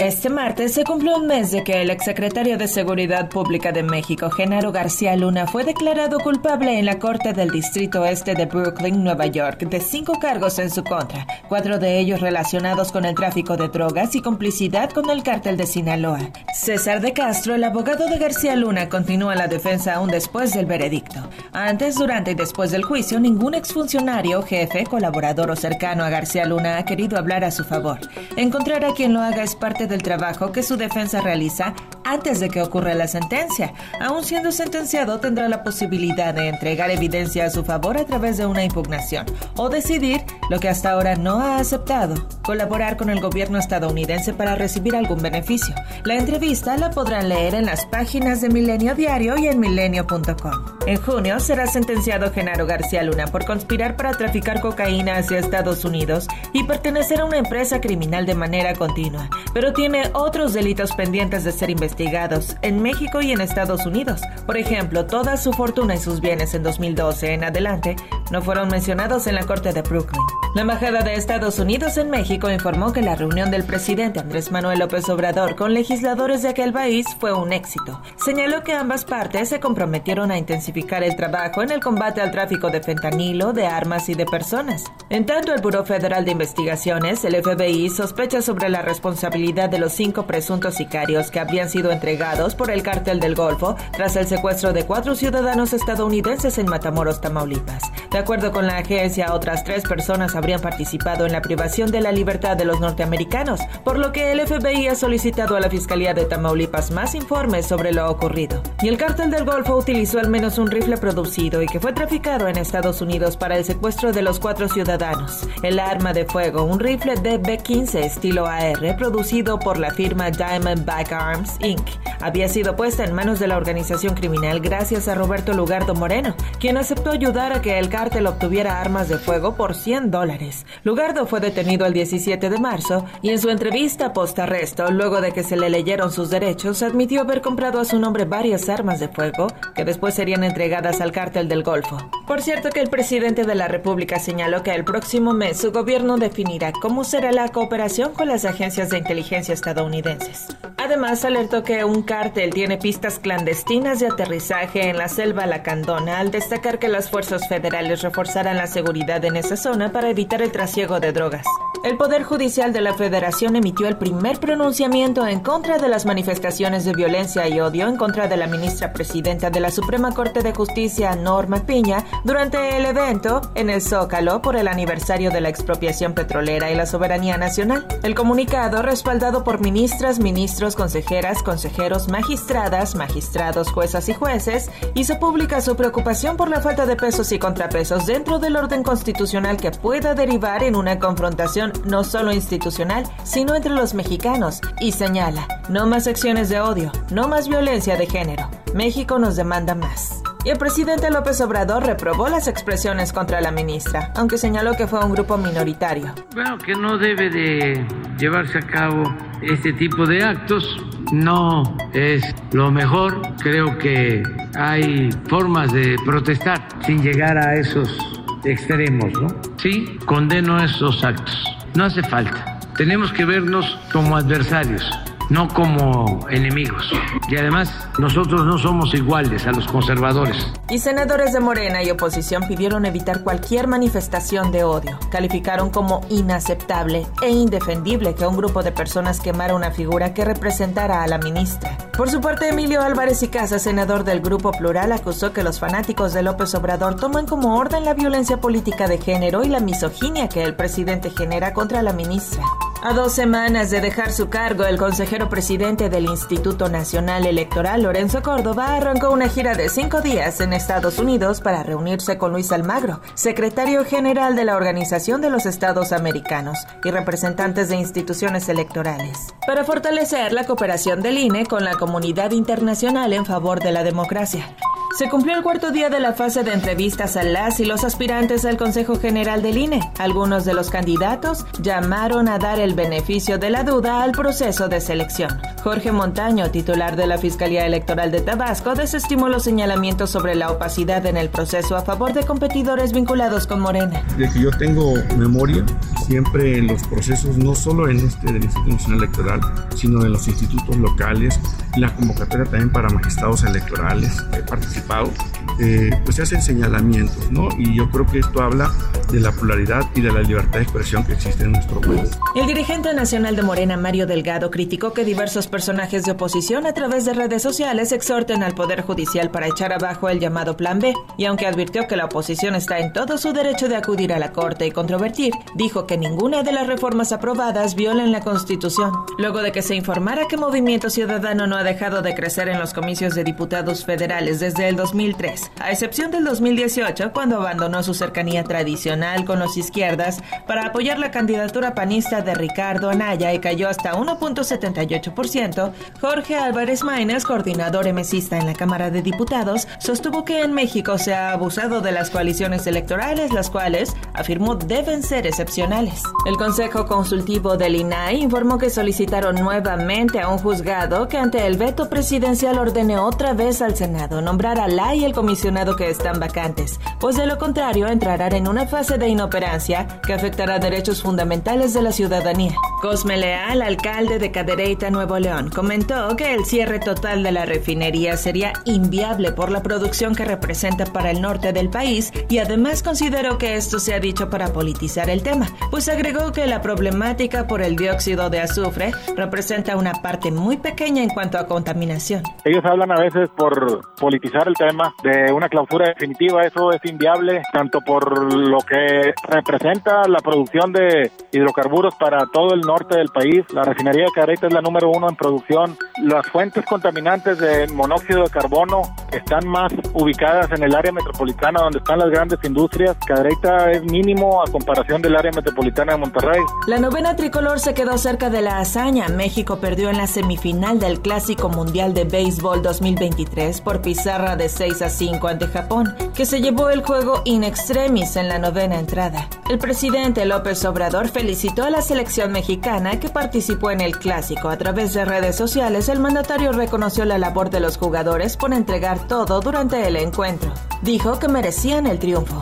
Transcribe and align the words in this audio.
Este 0.00 0.30
martes 0.30 0.72
se 0.72 0.84
cumplió 0.84 1.18
un 1.18 1.26
mes 1.26 1.50
de 1.50 1.62
que 1.62 1.82
el 1.82 1.90
exsecretario 1.90 2.56
de 2.56 2.68
Seguridad 2.68 3.28
Pública 3.28 3.70
de 3.70 3.82
México, 3.82 4.30
Genaro 4.30 4.72
García 4.72 5.14
Luna, 5.14 5.46
fue 5.46 5.62
declarado 5.62 6.20
culpable 6.20 6.78
en 6.78 6.86
la 6.86 6.98
Corte 6.98 7.34
del 7.34 7.50
Distrito 7.50 8.06
Este 8.06 8.34
de 8.34 8.46
Brooklyn, 8.46 9.04
Nueva 9.04 9.26
York, 9.26 9.58
de 9.58 9.78
cinco 9.78 10.18
cargos 10.18 10.58
en 10.58 10.70
su 10.70 10.82
contra, 10.84 11.26
cuatro 11.50 11.78
de 11.78 11.98
ellos 11.98 12.20
relacionados 12.22 12.92
con 12.92 13.04
el 13.04 13.14
tráfico 13.14 13.58
de 13.58 13.68
drogas 13.68 14.16
y 14.16 14.22
complicidad 14.22 14.88
con 14.88 15.10
el 15.10 15.22
cártel 15.22 15.58
de 15.58 15.66
Sinaloa. 15.66 16.30
César 16.54 17.02
de 17.02 17.12
Castro, 17.12 17.54
el 17.54 17.64
abogado 17.64 18.08
de 18.08 18.16
García 18.16 18.56
Luna, 18.56 18.88
continúa 18.88 19.34
la 19.34 19.48
defensa 19.48 19.96
aún 19.96 20.08
después 20.08 20.54
del 20.54 20.64
veredicto. 20.64 21.28
Antes, 21.52 21.96
durante 21.96 22.30
y 22.30 22.34
después 22.36 22.70
del 22.70 22.84
juicio, 22.84 23.20
ningún 23.20 23.52
exfuncionario, 23.52 24.40
jefe, 24.40 24.84
colaborador 24.84 25.50
o 25.50 25.56
cercano 25.56 26.04
a 26.04 26.08
García 26.08 26.46
Luna 26.46 26.78
ha 26.78 26.86
querido 26.86 27.18
hablar 27.18 27.44
a 27.44 27.50
su 27.50 27.64
favor. 27.64 27.98
Encontrar 28.38 28.82
a 28.86 28.94
quien 28.94 29.12
lo 29.12 29.20
haga 29.20 29.42
es 29.42 29.54
parte 29.54 29.89
del 29.90 30.02
trabajo 30.02 30.52
que 30.52 30.62
su 30.62 30.78
defensa 30.78 31.20
realiza 31.20 31.74
antes 32.04 32.40
de 32.40 32.48
que 32.48 32.62
ocurra 32.62 32.94
la 32.94 33.08
sentencia. 33.08 33.74
Aún 34.00 34.24
siendo 34.24 34.52
sentenciado, 34.52 35.20
tendrá 35.20 35.48
la 35.48 35.62
posibilidad 35.62 36.32
de 36.32 36.48
entregar 36.48 36.90
evidencia 36.90 37.44
a 37.44 37.50
su 37.50 37.64
favor 37.64 37.98
a 37.98 38.06
través 38.06 38.38
de 38.38 38.46
una 38.46 38.64
impugnación 38.64 39.26
o 39.56 39.68
decidir 39.68 40.22
lo 40.48 40.58
que 40.58 40.68
hasta 40.68 40.92
ahora 40.92 41.16
no 41.16 41.40
ha 41.40 41.58
aceptado, 41.58 42.14
colaborar 42.42 42.96
con 42.96 43.10
el 43.10 43.20
gobierno 43.20 43.58
estadounidense 43.58 44.32
para 44.32 44.54
recibir 44.54 44.96
algún 44.96 45.20
beneficio. 45.20 45.74
La 46.04 46.16
entrevista 46.16 46.76
la 46.78 46.90
podrán 46.90 47.28
leer 47.28 47.54
en 47.54 47.66
las 47.66 47.84
páginas 47.86 48.40
de 48.40 48.48
Milenio 48.48 48.94
Diario 48.94 49.36
y 49.36 49.48
en 49.48 49.60
milenio.com. 49.60 50.79
En 50.90 51.00
junio 51.00 51.38
será 51.38 51.68
sentenciado 51.68 52.32
Genaro 52.32 52.66
García 52.66 53.04
Luna 53.04 53.28
por 53.28 53.44
conspirar 53.44 53.94
para 53.94 54.10
traficar 54.10 54.60
cocaína 54.60 55.18
hacia 55.18 55.38
Estados 55.38 55.84
Unidos 55.84 56.26
y 56.52 56.64
pertenecer 56.64 57.20
a 57.20 57.26
una 57.26 57.38
empresa 57.38 57.80
criminal 57.80 58.26
de 58.26 58.34
manera 58.34 58.74
continua, 58.74 59.30
pero 59.54 59.72
tiene 59.72 60.10
otros 60.14 60.52
delitos 60.52 60.90
pendientes 60.96 61.44
de 61.44 61.52
ser 61.52 61.70
investigados 61.70 62.56
en 62.62 62.82
México 62.82 63.20
y 63.20 63.30
en 63.30 63.40
Estados 63.40 63.86
Unidos. 63.86 64.20
Por 64.46 64.56
ejemplo, 64.56 65.06
toda 65.06 65.36
su 65.36 65.52
fortuna 65.52 65.94
y 65.94 65.98
sus 65.98 66.20
bienes 66.20 66.54
en 66.54 66.64
2012 66.64 67.34
en 67.34 67.44
adelante 67.44 67.94
no 68.30 68.42
fueron 68.42 68.68
mencionados 68.68 69.26
en 69.26 69.34
la 69.34 69.44
Corte 69.44 69.72
de 69.72 69.82
Brooklyn. 69.82 70.22
La 70.52 70.62
Embajada 70.62 71.02
de 71.02 71.14
Estados 71.14 71.60
Unidos 71.60 71.96
en 71.96 72.10
México 72.10 72.50
informó 72.50 72.92
que 72.92 73.02
la 73.02 73.14
reunión 73.14 73.52
del 73.52 73.62
presidente 73.62 74.18
Andrés 74.18 74.50
Manuel 74.50 74.80
López 74.80 75.08
Obrador 75.08 75.54
con 75.54 75.74
legisladores 75.74 76.42
de 76.42 76.48
aquel 76.48 76.72
país 76.72 77.06
fue 77.20 77.32
un 77.32 77.52
éxito. 77.52 78.02
Señaló 78.16 78.64
que 78.64 78.72
ambas 78.72 79.04
partes 79.04 79.48
se 79.48 79.60
comprometieron 79.60 80.32
a 80.32 80.38
intensificar 80.38 81.04
el 81.04 81.14
trabajo 81.14 81.62
en 81.62 81.70
el 81.70 81.80
combate 81.80 82.20
al 82.20 82.32
tráfico 82.32 82.68
de 82.68 82.80
fentanilo, 82.80 83.52
de 83.52 83.66
armas 83.66 84.08
y 84.08 84.14
de 84.14 84.26
personas. 84.26 84.84
En 85.08 85.24
tanto, 85.24 85.54
el 85.54 85.60
Buró 85.60 85.84
Federal 85.84 86.24
de 86.24 86.32
Investigaciones, 86.32 87.24
el 87.24 87.40
FBI, 87.40 87.88
sospecha 87.88 88.42
sobre 88.42 88.68
la 88.68 88.82
responsabilidad 88.82 89.68
de 89.68 89.78
los 89.78 89.92
cinco 89.92 90.26
presuntos 90.26 90.74
sicarios 90.74 91.30
que 91.30 91.38
habían 91.38 91.68
sido 91.68 91.92
entregados 91.92 92.56
por 92.56 92.72
el 92.72 92.82
cártel 92.82 93.20
del 93.20 93.36
Golfo 93.36 93.76
tras 93.92 94.16
el 94.16 94.26
secuestro 94.26 94.72
de 94.72 94.84
cuatro 94.84 95.14
ciudadanos 95.14 95.72
estadounidenses 95.72 96.58
en 96.58 96.66
Matamoros, 96.66 97.20
Tamaulipas. 97.20 97.84
Acuerdo 98.20 98.52
con 98.52 98.66
la 98.66 98.78
agencia, 98.78 99.34
otras 99.34 99.64
tres 99.64 99.82
personas 99.82 100.34
habrían 100.34 100.60
participado 100.60 101.26
en 101.26 101.32
la 101.32 101.42
privación 101.42 101.90
de 101.90 102.00
la 102.00 102.12
libertad 102.12 102.56
de 102.56 102.64
los 102.64 102.80
norteamericanos, 102.80 103.60
por 103.84 103.98
lo 103.98 104.12
que 104.12 104.32
el 104.32 104.40
FBI 104.46 104.88
ha 104.88 104.94
solicitado 104.94 105.56
a 105.56 105.60
la 105.60 105.68
Fiscalía 105.70 106.14
de 106.14 106.24
Tamaulipas 106.24 106.90
más 106.90 107.14
informes 107.14 107.66
sobre 107.66 107.92
lo 107.92 108.10
ocurrido. 108.10 108.62
Y 108.82 108.88
el 108.88 108.96
cártel 108.96 109.30
del 109.30 109.44
Golfo 109.44 109.76
utilizó 109.76 110.18
al 110.18 110.30
menos 110.30 110.58
un 110.58 110.70
rifle 110.70 110.96
producido 110.96 111.62
y 111.62 111.66
que 111.66 111.80
fue 111.80 111.92
traficado 111.92 112.48
en 112.48 112.56
Estados 112.56 113.00
Unidos 113.00 113.36
para 113.36 113.56
el 113.56 113.64
secuestro 113.64 114.12
de 114.12 114.22
los 114.22 114.38
cuatro 114.38 114.68
ciudadanos. 114.68 115.46
El 115.62 115.78
arma 115.78 116.12
de 116.12 116.24
fuego, 116.24 116.64
un 116.64 116.78
rifle 116.78 117.14
DB-15 117.14 118.04
estilo 118.04 118.46
AR 118.46 118.96
producido 118.96 119.58
por 119.58 119.78
la 119.78 119.90
firma 119.90 120.30
Diamondback 120.30 121.12
Arms 121.12 121.56
Inc., 121.60 121.88
había 122.20 122.48
sido 122.48 122.76
puesta 122.76 123.04
en 123.04 123.14
manos 123.14 123.38
de 123.38 123.46
la 123.46 123.56
organización 123.56 124.14
criminal 124.14 124.60
gracias 124.60 125.08
a 125.08 125.14
Roberto 125.14 125.54
Lugardo 125.54 125.94
Moreno, 125.94 126.34
quien 126.58 126.76
aceptó 126.76 127.10
ayudar 127.10 127.52
a 127.52 127.62
que 127.62 127.78
el 127.78 127.88
cártel 127.88 128.09
obtuviera 128.18 128.80
armas 128.80 129.08
de 129.08 129.18
fuego 129.18 129.54
por 129.54 129.74
100 129.74 130.10
dólares. 130.10 130.66
Lugardo 130.82 131.26
fue 131.26 131.40
detenido 131.40 131.86
el 131.86 131.92
17 131.92 132.50
de 132.50 132.58
marzo 132.58 133.04
y 133.22 133.30
en 133.30 133.38
su 133.38 133.48
entrevista 133.50 134.12
post-arresto, 134.12 134.90
luego 134.90 135.20
de 135.20 135.32
que 135.32 135.44
se 135.44 135.56
le 135.56 135.70
leyeron 135.70 136.10
sus 136.10 136.28
derechos, 136.28 136.82
admitió 136.82 137.20
haber 137.20 137.40
comprado 137.40 137.80
a 137.80 137.84
su 137.84 137.98
nombre 137.98 138.24
varias 138.24 138.68
armas 138.68 139.00
de 139.00 139.08
fuego 139.08 139.46
que 139.74 139.84
después 139.84 140.14
serían 140.14 140.44
entregadas 140.44 141.00
al 141.00 141.12
cártel 141.12 141.48
del 141.48 141.62
Golfo. 141.62 141.98
Por 142.26 142.42
cierto 142.42 142.70
que 142.70 142.80
el 142.80 142.90
presidente 142.90 143.44
de 143.44 143.54
la 143.54 143.68
República 143.68 144.18
señaló 144.18 144.62
que 144.62 144.74
el 144.74 144.84
próximo 144.84 145.32
mes 145.32 145.58
su 145.58 145.70
gobierno 145.72 146.16
definirá 146.18 146.72
cómo 146.72 147.04
será 147.04 147.32
la 147.32 147.48
cooperación 147.48 148.12
con 148.12 148.28
las 148.28 148.44
agencias 148.44 148.90
de 148.90 148.98
inteligencia 148.98 149.54
estadounidenses. 149.54 150.48
Además, 150.90 151.24
alertó 151.24 151.62
que 151.62 151.84
un 151.84 152.02
cártel 152.02 152.50
tiene 152.50 152.76
pistas 152.76 153.20
clandestinas 153.20 154.00
de 154.00 154.08
aterrizaje 154.08 154.88
en 154.88 154.98
la 154.98 155.06
selva 155.06 155.46
lacandona 155.46 156.18
al 156.18 156.32
destacar 156.32 156.80
que 156.80 156.88
las 156.88 157.08
fuerzas 157.08 157.46
federales 157.46 158.02
reforzarán 158.02 158.56
la 158.56 158.66
seguridad 158.66 159.24
en 159.24 159.36
esa 159.36 159.56
zona 159.56 159.92
para 159.92 160.10
evitar 160.10 160.42
el 160.42 160.50
trasiego 160.50 160.98
de 160.98 161.12
drogas. 161.12 161.46
El 161.82 161.96
Poder 161.96 162.24
Judicial 162.24 162.74
de 162.74 162.82
la 162.82 162.92
Federación 162.92 163.56
emitió 163.56 163.88
el 163.88 163.96
primer 163.96 164.38
pronunciamiento 164.38 165.26
en 165.26 165.40
contra 165.40 165.78
de 165.78 165.88
las 165.88 166.04
manifestaciones 166.04 166.84
de 166.84 166.92
violencia 166.92 167.48
y 167.48 167.58
odio 167.58 167.88
en 167.88 167.96
contra 167.96 168.28
de 168.28 168.36
la 168.36 168.46
ministra 168.46 168.92
presidenta 168.92 169.48
de 169.48 169.60
la 169.60 169.70
Suprema 169.70 170.12
Corte 170.12 170.42
de 170.42 170.52
Justicia, 170.52 171.16
Norma 171.16 171.64
Piña, 171.64 172.04
durante 172.22 172.76
el 172.76 172.84
evento 172.84 173.40
en 173.54 173.70
el 173.70 173.80
Zócalo 173.80 174.42
por 174.42 174.56
el 174.56 174.68
aniversario 174.68 175.30
de 175.30 175.40
la 175.40 175.48
expropiación 175.48 176.12
petrolera 176.12 176.70
y 176.70 176.74
la 176.74 176.84
soberanía 176.84 177.38
nacional. 177.38 177.86
El 178.02 178.14
comunicado, 178.14 178.82
respaldado 178.82 179.42
por 179.42 179.60
ministras, 179.60 180.18
ministros, 180.18 180.76
consejeras, 180.76 181.42
consejeros, 181.42 182.08
magistradas, 182.08 182.94
magistrados, 182.94 183.72
juezas 183.72 184.06
y 184.10 184.12
jueces, 184.12 184.70
hizo 184.94 185.18
pública 185.18 185.62
su 185.62 185.76
preocupación 185.76 186.36
por 186.36 186.50
la 186.50 186.60
falta 186.60 186.84
de 186.84 186.96
pesos 186.96 187.32
y 187.32 187.38
contrapesos 187.38 188.04
dentro 188.04 188.38
del 188.38 188.56
orden 188.56 188.82
constitucional 188.82 189.56
que 189.56 189.70
pueda 189.70 190.14
derivar 190.14 190.62
en 190.62 190.76
una 190.76 190.98
confrontación 190.98 191.69
no 191.84 192.04
solo 192.04 192.32
institucional, 192.32 193.04
sino 193.24 193.54
entre 193.54 193.72
los 193.72 193.94
mexicanos, 193.94 194.60
y 194.80 194.92
señala, 194.92 195.46
no 195.68 195.86
más 195.86 196.06
acciones 196.06 196.48
de 196.48 196.60
odio, 196.60 196.92
no 197.10 197.28
más 197.28 197.48
violencia 197.48 197.96
de 197.96 198.06
género. 198.06 198.48
México 198.74 199.18
nos 199.18 199.36
demanda 199.36 199.74
más. 199.74 200.22
Y 200.42 200.48
el 200.48 200.56
presidente 200.56 201.10
López 201.10 201.38
Obrador 201.42 201.84
reprobó 201.84 202.28
las 202.28 202.48
expresiones 202.48 203.12
contra 203.12 203.42
la 203.42 203.50
ministra, 203.50 204.10
aunque 204.16 204.38
señaló 204.38 204.74
que 204.74 204.86
fue 204.86 205.04
un 205.04 205.12
grupo 205.12 205.36
minoritario. 205.36 206.14
Bueno, 206.34 206.56
que 206.56 206.74
no 206.74 206.96
debe 206.96 207.28
de 207.28 207.86
llevarse 208.18 208.58
a 208.58 208.62
cabo 208.62 209.04
este 209.42 209.74
tipo 209.74 210.06
de 210.06 210.24
actos. 210.24 210.78
No 211.12 211.76
es 211.92 212.24
lo 212.52 212.70
mejor. 212.70 213.20
Creo 213.42 213.76
que 213.76 214.22
hay 214.56 215.10
formas 215.28 215.72
de 215.72 215.96
protestar 216.06 216.66
sin 216.86 217.02
llegar 217.02 217.36
a 217.36 217.56
esos 217.56 217.98
extremos, 218.44 219.12
¿no? 219.20 219.28
Sí, 219.58 219.98
condeno 220.06 220.58
esos 220.62 221.04
actos. 221.04 221.44
No 221.74 221.84
hace 221.84 222.02
falta. 222.02 222.58
Tenemos 222.76 223.12
que 223.12 223.24
vernos 223.24 223.78
como 223.92 224.16
adversarios 224.16 224.90
no 225.30 225.48
como 225.48 226.28
enemigos. 226.28 226.92
Y 227.28 227.36
además, 227.36 227.72
nosotros 227.98 228.44
no 228.44 228.58
somos 228.58 228.92
iguales 228.94 229.46
a 229.46 229.52
los 229.52 229.66
conservadores. 229.66 230.46
Y 230.68 230.78
senadores 230.78 231.32
de 231.32 231.40
Morena 231.40 231.82
y 231.82 231.90
oposición 231.90 232.46
pidieron 232.46 232.84
evitar 232.84 233.22
cualquier 233.22 233.66
manifestación 233.66 234.52
de 234.52 234.64
odio. 234.64 234.98
Calificaron 235.10 235.70
como 235.70 236.02
inaceptable 236.10 237.06
e 237.22 237.30
indefendible 237.30 238.14
que 238.14 238.26
un 238.26 238.36
grupo 238.36 238.62
de 238.62 238.72
personas 238.72 239.20
quemara 239.20 239.54
una 239.54 239.70
figura 239.70 240.12
que 240.12 240.24
representara 240.24 241.02
a 241.02 241.06
la 241.06 241.18
ministra. 241.18 241.78
Por 241.96 242.10
su 242.10 242.20
parte, 242.20 242.48
Emilio 242.48 242.82
Álvarez 242.82 243.22
y 243.22 243.28
Casa, 243.28 243.58
senador 243.58 244.04
del 244.04 244.20
Grupo 244.20 244.52
Plural, 244.52 244.92
acusó 244.92 245.32
que 245.32 245.44
los 245.44 245.60
fanáticos 245.60 246.12
de 246.12 246.22
López 246.22 246.54
Obrador 246.54 246.96
toman 246.96 247.26
como 247.26 247.56
orden 247.56 247.84
la 247.84 247.94
violencia 247.94 248.38
política 248.38 248.88
de 248.88 248.98
género 248.98 249.44
y 249.44 249.48
la 249.48 249.60
misoginia 249.60 250.28
que 250.28 250.42
el 250.42 250.56
presidente 250.56 251.10
genera 251.10 251.52
contra 251.52 251.82
la 251.82 251.92
ministra. 251.92 252.42
A 252.82 252.94
dos 252.94 253.12
semanas 253.12 253.68
de 253.68 253.82
dejar 253.82 254.10
su 254.10 254.30
cargo, 254.30 254.64
el 254.64 254.78
consejero 254.78 255.28
presidente 255.28 255.90
del 255.90 256.06
Instituto 256.06 256.70
Nacional 256.70 257.26
Electoral, 257.26 257.82
Lorenzo 257.82 258.22
Córdoba, 258.22 258.74
arrancó 258.74 259.10
una 259.10 259.28
gira 259.28 259.54
de 259.54 259.68
cinco 259.68 260.00
días 260.00 260.40
en 260.40 260.54
Estados 260.54 260.98
Unidos 260.98 261.42
para 261.42 261.62
reunirse 261.62 262.16
con 262.16 262.32
Luis 262.32 262.50
Almagro, 262.52 263.02
secretario 263.12 263.84
general 263.84 264.34
de 264.34 264.46
la 264.46 264.56
Organización 264.56 265.20
de 265.20 265.28
los 265.28 265.44
Estados 265.44 265.92
Americanos, 265.92 266.56
y 266.82 266.90
representantes 266.90 267.68
de 267.68 267.76
instituciones 267.76 268.48
electorales, 268.48 269.18
para 269.46 269.64
fortalecer 269.64 270.32
la 270.32 270.44
cooperación 270.44 271.02
del 271.02 271.18
INE 271.18 271.44
con 271.44 271.64
la 271.64 271.74
comunidad 271.74 272.30
internacional 272.30 273.12
en 273.12 273.26
favor 273.26 273.60
de 273.60 273.72
la 273.72 273.84
democracia. 273.84 274.56
Se 274.98 275.08
cumplió 275.08 275.36
el 275.36 275.44
cuarto 275.44 275.70
día 275.70 275.88
de 275.88 276.00
la 276.00 276.14
fase 276.14 276.42
de 276.42 276.52
entrevistas 276.52 277.16
a 277.16 277.22
las 277.22 277.60
y 277.60 277.64
los 277.64 277.84
aspirantes 277.84 278.44
al 278.44 278.56
Consejo 278.56 278.98
General 278.98 279.40
del 279.40 279.56
INE. 279.56 279.80
Algunos 279.98 280.44
de 280.44 280.52
los 280.52 280.68
candidatos 280.68 281.46
llamaron 281.62 282.28
a 282.28 282.38
dar 282.38 282.58
el 282.58 282.74
beneficio 282.74 283.38
de 283.38 283.50
la 283.50 283.62
duda 283.62 284.02
al 284.02 284.10
proceso 284.10 284.68
de 284.68 284.80
selección. 284.80 285.30
Jorge 285.62 285.92
Montaño, 285.92 286.50
titular 286.50 286.96
de 286.96 287.06
la 287.06 287.18
Fiscalía 287.18 287.66
Electoral 287.66 288.10
de 288.10 288.20
Tabasco, 288.20 288.74
desestimó 288.74 289.28
los 289.28 289.44
señalamientos 289.44 290.10
sobre 290.10 290.34
la 290.34 290.50
opacidad 290.50 291.06
en 291.06 291.16
el 291.16 291.30
proceso 291.30 291.76
a 291.76 291.82
favor 291.82 292.12
de 292.12 292.24
competidores 292.24 292.92
vinculados 292.92 293.46
con 293.46 293.60
Morena. 293.60 294.02
De 294.18 294.28
que 294.28 294.40
yo 294.40 294.50
tengo 294.50 294.94
memoria, 295.16 295.64
siempre 296.04 296.58
en 296.58 296.66
los 296.66 296.82
procesos, 296.88 297.38
no 297.38 297.54
solo 297.54 297.88
en 297.88 297.98
este 298.00 298.32
del 298.32 298.42
Instituto 298.42 298.72
Nacional 298.72 298.98
Electoral, 298.98 299.40
sino 299.76 300.04
en 300.04 300.12
los 300.12 300.26
institutos 300.26 300.76
locales, 300.76 301.38
la 301.76 301.94
convocatoria 301.94 302.44
también 302.44 302.70
para 302.70 302.88
magistrados 302.88 303.44
electorales, 303.44 304.24
he 304.32 304.42
participado, 304.42 305.12
eh, 305.60 305.90
pues 306.04 306.16
se 306.16 306.22
hacen 306.22 306.42
señalamientos, 306.42 307.30
¿no? 307.30 307.48
Y 307.58 307.76
yo 307.76 307.90
creo 307.90 308.06
que 308.06 308.20
esto 308.20 308.42
habla 308.42 308.70
de 309.10 309.20
la 309.20 309.32
pluralidad 309.32 309.84
y 309.94 310.00
de 310.00 310.12
la 310.12 310.20
libertad 310.20 310.58
de 310.58 310.62
expresión 310.62 311.04
que 311.04 311.14
existe 311.14 311.44
en 311.44 311.52
nuestro 311.52 311.80
país. 311.80 312.10
El 312.36 312.46
dirigente 312.46 312.94
nacional 312.94 313.34
de 313.34 313.42
Morena, 313.42 313.76
Mario 313.76 314.06
Delgado, 314.06 314.50
criticó 314.50 314.92
que 314.92 315.04
diversos 315.04 315.48
personajes 315.48 316.04
de 316.04 316.12
oposición 316.12 316.66
a 316.66 316.72
través 316.72 317.04
de 317.04 317.14
redes 317.14 317.42
sociales 317.42 317.92
exhorten 317.92 318.42
al 318.42 318.54
Poder 318.54 318.82
Judicial 318.82 319.30
para 319.30 319.48
echar 319.48 319.72
abajo 319.72 320.08
el 320.08 320.20
llamado 320.20 320.56
Plan 320.56 320.78
B, 320.78 320.94
y 321.16 321.24
aunque 321.24 321.46
advirtió 321.46 321.88
que 321.88 321.96
la 321.96 322.04
oposición 322.04 322.54
está 322.54 322.78
en 322.78 322.92
todo 322.92 323.18
su 323.18 323.32
derecho 323.32 323.68
de 323.68 323.76
acudir 323.76 324.12
a 324.12 324.18
la 324.18 324.32
Corte 324.32 324.66
y 324.66 324.70
controvertir, 324.70 325.32
dijo 325.56 325.86
que 325.86 325.98
ninguna 325.98 326.42
de 326.42 326.52
las 326.52 326.66
reformas 326.66 327.12
aprobadas 327.12 327.74
violan 327.74 328.12
la 328.12 328.20
Constitución. 328.20 328.92
Luego 329.18 329.42
de 329.42 329.50
que 329.50 329.62
se 329.62 329.74
informara 329.74 330.28
que 330.28 330.36
Movimiento 330.36 330.88
Ciudadano 330.90 331.46
no 331.46 331.56
ha 331.56 331.64
dejado 331.64 332.02
de 332.02 332.14
crecer 332.14 332.48
en 332.48 332.60
los 332.60 332.72
comicios 332.72 333.14
de 333.14 333.24
diputados 333.24 333.84
federales 333.84 334.38
desde 334.38 334.68
el 334.68 334.76
2003, 334.76 335.50
a 335.58 335.72
excepción 335.72 336.10
del 336.10 336.24
2018, 336.24 337.12
cuando 337.12 337.36
abandonó 337.36 337.82
su 337.82 337.94
cercanía 337.94 338.44
tradicional 338.44 338.99
con 339.24 339.38
los 339.38 339.56
izquierdas 339.56 340.22
para 340.46 340.66
apoyar 340.66 340.98
la 340.98 341.10
candidatura 341.10 341.74
panista 341.74 342.20
de 342.20 342.34
Ricardo 342.34 342.90
Anaya 342.90 343.32
y 343.32 343.38
cayó 343.38 343.68
hasta 343.68 343.94
1.78%, 343.94 345.72
Jorge 346.00 346.36
Álvarez 346.36 346.84
Maínez, 346.84 347.24
coordinador 347.24 347.86
emesista 347.86 348.36
en 348.36 348.44
la 348.44 348.52
Cámara 348.52 348.90
de 348.90 349.00
Diputados, 349.00 349.66
sostuvo 349.78 350.26
que 350.26 350.42
en 350.42 350.52
México 350.52 350.98
se 350.98 351.14
ha 351.14 351.32
abusado 351.32 351.80
de 351.80 351.92
las 351.92 352.10
coaliciones 352.10 352.66
electorales, 352.66 353.32
las 353.32 353.48
cuales, 353.48 353.96
afirmó, 354.12 354.56
deben 354.56 355.02
ser 355.02 355.26
excepcionales. 355.26 356.02
El 356.26 356.36
Consejo 356.36 356.84
Consultivo 356.84 357.56
del 357.56 357.76
INAI 357.76 358.22
informó 358.22 358.58
que 358.58 358.68
solicitaron 358.68 359.36
nuevamente 359.36 360.20
a 360.20 360.28
un 360.28 360.36
juzgado 360.38 361.08
que 361.08 361.16
ante 361.16 361.46
el 361.46 361.56
veto 361.56 361.88
presidencial 361.88 362.58
ordene 362.58 362.98
otra 362.98 363.32
vez 363.32 363.62
al 363.62 363.76
Senado 363.76 364.20
nombrar 364.20 364.60
a 364.60 364.68
la 364.68 364.94
y 364.94 365.04
el 365.06 365.14
comisionado 365.14 365.74
que 365.74 365.88
están 365.88 366.20
vacantes, 366.20 366.78
pues 366.98 367.16
de 367.16 367.26
lo 367.26 367.38
contrario 367.38 367.86
entrarán 367.86 368.34
en 368.34 368.46
una 368.46 368.66
de 368.98 369.08
inoperancia 369.08 369.86
que 370.06 370.12
afectará 370.12 370.58
derechos 370.58 371.02
fundamentales 371.02 371.74
de 371.74 371.82
la 371.82 371.92
ciudadanía. 371.92 372.52
Cosme 372.80 373.16
Leal, 373.16 373.62
alcalde 373.62 374.18
de 374.18 374.30
Cadereyta, 374.30 374.90
Nuevo 374.90 375.18
León, 375.18 375.50
comentó 375.50 376.16
que 376.16 376.34
el 376.34 376.44
cierre 376.44 376.78
total 376.78 377.22
de 377.22 377.32
la 377.32 377.44
refinería 377.44 378.16
sería 378.16 378.52
inviable 378.64 379.32
por 379.32 379.50
la 379.50 379.62
producción 379.62 380.14
que 380.14 380.24
representa 380.24 380.86
para 380.86 381.10
el 381.10 381.20
norte 381.20 381.52
del 381.52 381.68
país 381.68 382.12
y 382.28 382.38
además 382.38 382.82
consideró 382.82 383.38
que 383.38 383.56
esto 383.56 383.78
se 383.78 383.94
ha 383.94 384.00
dicho 384.00 384.30
para 384.30 384.52
politizar 384.52 385.10
el 385.10 385.22
tema, 385.22 385.46
pues 385.70 385.88
agregó 385.88 386.32
que 386.32 386.46
la 386.46 386.62
problemática 386.62 387.46
por 387.46 387.62
el 387.62 387.76
dióxido 387.76 388.30
de 388.30 388.40
azufre 388.40 388.92
representa 389.16 389.76
una 389.76 389.92
parte 389.92 390.30
muy 390.30 390.56
pequeña 390.56 391.02
en 391.02 391.10
cuanto 391.10 391.38
a 391.38 391.46
contaminación. 391.46 392.22
Ellos 392.44 392.64
hablan 392.64 392.92
a 392.92 393.00
veces 393.00 393.28
por 393.36 393.94
politizar 393.96 394.48
el 394.48 394.54
tema 394.54 394.94
de 395.02 395.32
una 395.32 395.48
clausura 395.48 395.88
definitiva, 395.88 396.42
eso 396.42 396.72
es 396.72 396.80
inviable 396.84 397.42
tanto 397.52 397.80
por 397.80 398.34
lo 398.34 398.58
que 398.70 399.12
representa 399.28 400.06
la 400.08 400.20
producción 400.20 400.72
de 400.72 401.10
hidrocarburos 401.32 401.96
para 401.96 402.26
todo 402.32 402.54
el 402.54 402.60
norte 402.60 402.96
del 402.96 403.08
país. 403.08 403.44
La 403.52 403.64
refinería 403.64 404.04
de 404.04 404.12
Cadereyta 404.14 404.46
es 404.46 404.52
la 404.52 404.60
número 404.60 404.90
uno 404.90 405.08
en 405.08 405.16
producción. 405.16 405.76
Las 406.04 406.26
fuentes 406.28 406.64
contaminantes 406.64 407.38
de 407.38 407.66
monóxido 407.74 408.22
de 408.22 408.30
carbono 408.30 408.82
están 409.12 409.46
más 409.46 409.72
ubicadas 409.92 410.50
en 410.52 410.62
el 410.62 410.74
área 410.74 410.92
metropolitana 410.92 411.60
donde 411.60 411.78
están 411.78 411.98
las 411.98 412.10
grandes 412.10 412.38
industrias. 412.42 412.96
Cadereyta 413.06 413.70
es 413.70 413.82
mínimo 413.84 414.42
a 414.42 414.50
comparación 414.50 415.02
del 415.02 415.16
área 415.16 415.32
metropolitana 415.32 415.92
de 415.92 415.98
Monterrey. 415.98 416.40
La 416.66 416.78
novena 416.78 417.16
tricolor 417.16 417.60
se 417.60 417.74
quedó 417.74 417.98
cerca 417.98 418.30
de 418.30 418.42
la 418.42 418.58
hazaña. 418.58 419.08
México 419.08 419.58
perdió 419.60 419.90
en 419.90 419.96
la 419.96 420.06
semifinal 420.06 420.78
del 420.78 421.00
Clásico 421.00 421.48
Mundial 421.48 421.94
de 421.94 422.04
Béisbol 422.04 422.62
2023 422.62 423.60
por 423.60 423.82
pizarra 423.82 424.36
de 424.36 424.48
6 424.48 424.82
a 424.82 424.88
5 424.88 425.28
ante 425.28 425.46
Japón, 425.46 425.94
que 426.14 426.26
se 426.26 426.40
llevó 426.40 426.70
el 426.70 426.82
juego 426.82 427.22
in 427.24 427.44
extremis 427.44 428.16
en 428.16 428.28
la 428.28 428.38
novena 428.38 428.78
entrada. 428.78 429.28
El 429.50 429.58
presidente 429.58 430.24
López 430.26 430.64
Obrador 430.64 431.08
felicitó 431.08 431.64
a 431.64 431.70
la 431.70 431.82
selección 431.82 432.30
mexicana 432.30 433.00
que 433.00 433.08
participó 433.08 433.72
en 433.72 433.80
el 433.80 433.98
clásico. 433.98 434.48
A 434.48 434.56
través 434.56 434.94
de 434.94 435.04
redes 435.04 435.34
sociales, 435.34 435.88
el 435.88 435.98
mandatario 435.98 436.52
reconoció 436.52 437.04
la 437.04 437.18
labor 437.18 437.50
de 437.50 437.58
los 437.58 437.76
jugadores 437.76 438.36
por 438.36 438.54
entregar 438.54 439.08
todo 439.08 439.40
durante 439.40 439.88
el 439.88 439.96
encuentro. 439.96 440.54
Dijo 440.82 441.18
que 441.18 441.26
merecían 441.26 441.88
el 441.88 441.98
triunfo. 441.98 442.40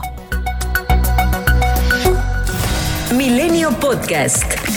Milenio 3.15 3.71
Podcast. 3.79 4.68